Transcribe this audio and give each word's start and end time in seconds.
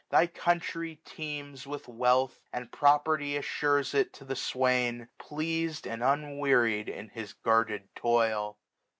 Thy 0.09 0.25
country 0.25 0.95
teems 1.05 1.67
with 1.67 1.87
wealth; 1.87 2.39
And 2.51 2.71
property 2.71 3.37
assures 3.37 3.93
it 3.93 4.11
to 4.13 4.25
the 4.25 4.35
swain. 4.35 5.09
Pleased 5.19 5.85
and 5.85 6.01
unwearied 6.03 6.89
in 6.89 7.09
his 7.09 7.33
guarded 7.33 7.87
toil. 7.93 8.57